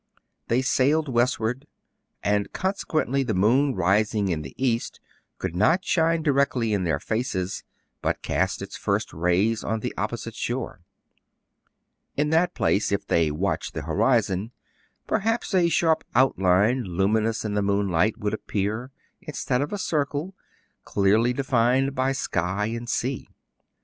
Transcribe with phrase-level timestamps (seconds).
[0.47, 1.67] They sailed westward;
[2.23, 4.99] and, consequently, the moon, rising in the east,
[5.37, 7.63] could not shine directly in their faces,
[8.01, 10.81] but cast its first rays on the oppo site shore.
[12.17, 14.07] In that place, if they watched the DOES NOT FINISH WELL
[15.05, 18.89] FOR CAPT, YIN 225 horizon, perhaps a sharp outline, luminous in the moonlight, would appear,
[19.21, 20.33] instead of a circle,
[20.83, 23.29] clear ly defined by sky and sea.